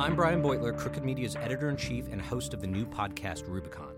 I'm 0.00 0.16
Brian 0.16 0.42
Beutler, 0.42 0.74
Crooked 0.74 1.04
Media's 1.04 1.36
editor 1.36 1.68
in 1.68 1.76
chief 1.76 2.10
and 2.10 2.22
host 2.22 2.54
of 2.54 2.62
the 2.62 2.66
new 2.66 2.86
podcast 2.86 3.46
Rubicon. 3.46 3.92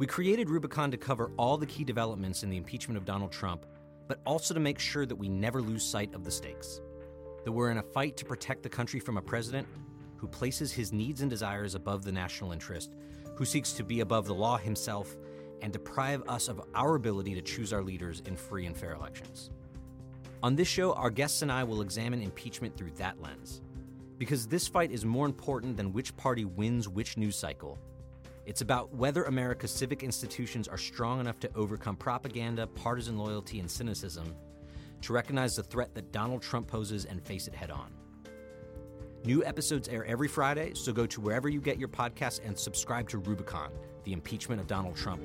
We 0.00 0.06
created 0.08 0.50
Rubicon 0.50 0.90
to 0.90 0.96
cover 0.96 1.30
all 1.36 1.56
the 1.56 1.64
key 1.64 1.84
developments 1.84 2.42
in 2.42 2.50
the 2.50 2.56
impeachment 2.56 2.98
of 2.98 3.04
Donald 3.04 3.30
Trump, 3.30 3.66
but 4.08 4.18
also 4.26 4.52
to 4.52 4.58
make 4.58 4.80
sure 4.80 5.06
that 5.06 5.14
we 5.14 5.28
never 5.28 5.62
lose 5.62 5.84
sight 5.84 6.12
of 6.12 6.24
the 6.24 6.30
stakes. 6.32 6.80
That 7.44 7.52
we're 7.52 7.70
in 7.70 7.78
a 7.78 7.84
fight 7.84 8.16
to 8.16 8.24
protect 8.24 8.64
the 8.64 8.68
country 8.68 8.98
from 8.98 9.16
a 9.16 9.22
president 9.22 9.68
who 10.16 10.26
places 10.26 10.72
his 10.72 10.92
needs 10.92 11.20
and 11.20 11.30
desires 11.30 11.76
above 11.76 12.02
the 12.02 12.10
national 12.10 12.50
interest, 12.50 12.96
who 13.36 13.44
seeks 13.44 13.72
to 13.74 13.84
be 13.84 14.00
above 14.00 14.26
the 14.26 14.34
law 14.34 14.58
himself, 14.58 15.16
and 15.62 15.72
deprive 15.72 16.28
us 16.28 16.48
of 16.48 16.60
our 16.74 16.96
ability 16.96 17.36
to 17.36 17.42
choose 17.42 17.72
our 17.72 17.84
leaders 17.84 18.24
in 18.26 18.34
free 18.34 18.66
and 18.66 18.76
fair 18.76 18.94
elections. 18.94 19.50
On 20.42 20.56
this 20.56 20.66
show, 20.66 20.94
our 20.94 21.10
guests 21.10 21.42
and 21.42 21.52
I 21.52 21.62
will 21.62 21.80
examine 21.80 22.22
impeachment 22.22 22.76
through 22.76 22.90
that 22.96 23.22
lens. 23.22 23.62
Because 24.20 24.46
this 24.46 24.68
fight 24.68 24.90
is 24.92 25.06
more 25.06 25.24
important 25.24 25.78
than 25.78 25.94
which 25.94 26.14
party 26.14 26.44
wins 26.44 26.88
which 26.88 27.16
news 27.16 27.36
cycle 27.36 27.78
it's 28.46 28.62
about 28.62 28.92
whether 28.94 29.24
America's 29.24 29.70
civic 29.70 30.02
institutions 30.02 30.66
are 30.66 30.76
strong 30.76 31.20
enough 31.20 31.38
to 31.40 31.50
overcome 31.54 31.94
propaganda, 31.94 32.66
partisan 32.66 33.16
loyalty, 33.16 33.60
and 33.60 33.70
cynicism 33.70 34.34
to 35.02 35.12
recognize 35.12 35.56
the 35.56 35.62
threat 35.62 35.94
that 35.94 36.10
Donald 36.10 36.42
Trump 36.42 36.66
poses 36.66 37.04
and 37.04 37.22
face 37.22 37.46
it 37.46 37.54
head 37.54 37.70
on. 37.70 37.92
New 39.24 39.44
episodes 39.44 39.88
air 39.88 40.04
every 40.04 40.26
Friday, 40.28 40.72
so 40.74 40.92
go 40.92 41.06
to 41.06 41.20
wherever 41.20 41.48
you 41.48 41.60
get 41.60 41.78
your 41.78 41.88
podcasts 41.88 42.40
and 42.44 42.58
subscribe 42.58 43.08
to 43.08 43.18
Rubicon, 43.18 43.70
the 44.04 44.12
impeachment 44.12 44.60
of 44.60 44.66
Donald 44.66 44.96
Trump. 44.96 45.24